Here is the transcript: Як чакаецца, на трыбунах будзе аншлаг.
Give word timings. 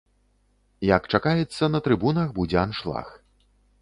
Як 0.95 1.03
чакаецца, 1.13 1.63
на 1.75 1.81
трыбунах 1.89 2.27
будзе 2.39 2.57
аншлаг. 2.65 3.07